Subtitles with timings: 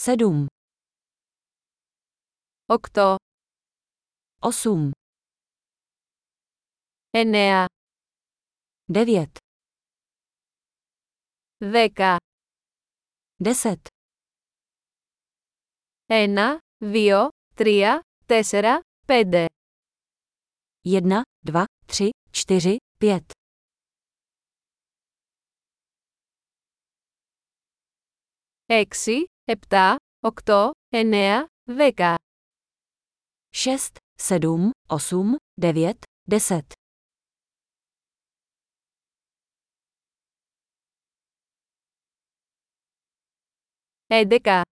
[0.00, 0.46] Sedm.
[2.68, 3.16] Okto.
[4.42, 4.92] Osm.
[7.14, 7.66] Enea.
[8.88, 9.30] Devět.
[11.60, 12.16] Veka.
[13.44, 13.82] Deset.
[16.10, 19.46] ena, δύο, τρία, τέσσερα, pět,
[20.82, 23.30] Jedna, dva, tři, čtyři, pět.
[28.66, 32.16] Έξι, Hepta, okto, enea, veka.
[33.52, 35.94] 6, 7, 8, 9,
[36.26, 36.74] 10.
[44.10, 44.62] Edeka.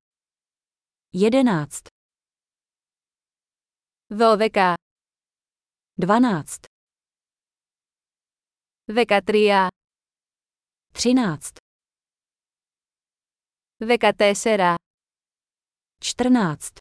[1.13, 1.87] Jedenáct.
[4.09, 4.79] Dvanáct.
[5.98, 6.65] Dvanáct.
[8.95, 9.69] Vekatria.
[10.92, 11.67] Třináct.
[13.81, 14.77] 14.
[16.03, 16.75] Čtrnáct.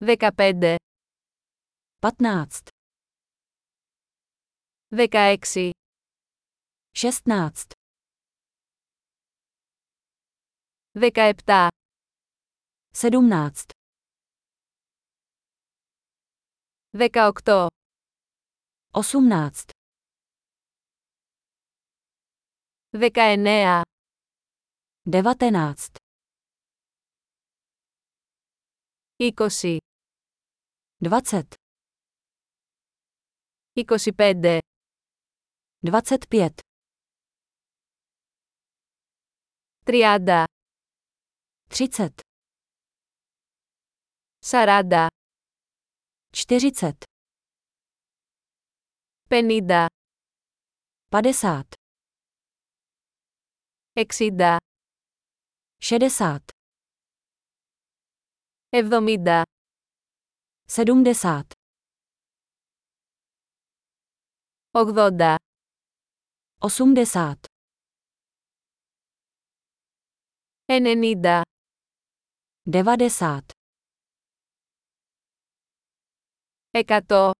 [0.00, 0.78] 15.
[2.00, 2.64] patnáct,
[4.92, 5.70] 16.
[6.96, 7.68] šestnáct,
[10.94, 11.38] 17.
[11.48, 11.68] E
[12.94, 13.68] sedmnáct,
[16.94, 17.70] 18.
[18.92, 19.77] osmnáct.
[25.04, 25.96] devatenáct
[29.20, 29.76] Ikosi.
[31.02, 31.54] Dvacet.
[33.76, 34.58] Ikosi pede.
[35.82, 36.62] dvacet pět
[39.84, 40.44] Triada.
[41.68, 42.22] třicet
[44.42, 45.06] Sarada.
[46.34, 46.96] čtyřicet
[49.28, 49.86] penida
[51.10, 51.66] padesát
[53.98, 54.58] 60
[55.82, 56.42] šedesát
[58.74, 59.42] evdomida
[60.68, 61.46] sedmdesát
[64.74, 65.38] 80
[66.60, 67.38] osmdesát
[70.68, 71.40] enenida
[72.66, 73.44] devadesát
[76.74, 77.30] ekato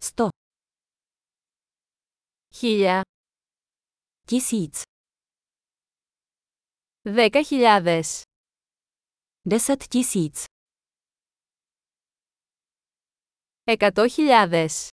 [0.00, 0.28] sto
[2.62, 3.02] 1000
[4.28, 4.93] tisíc
[7.06, 8.22] Δέκα χιλιάδες.
[9.50, 10.44] Deset τίσιτς.
[13.64, 14.88] Εκατό χιλιάδες.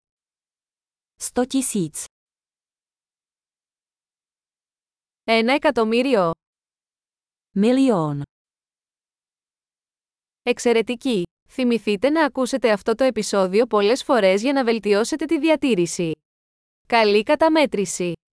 [1.16, 2.05] Στό τίσιτς.
[5.23, 6.31] Ένα εκατομμύριο.
[7.51, 8.22] Μιλιόν.
[10.43, 11.23] Εξαιρετική!
[11.49, 16.11] Θυμηθείτε να ακούσετε αυτό το επεισόδιο πολλές φορές για να βελτιώσετε τη διατήρηση.
[16.88, 18.20] Καλή καταμέτρηση!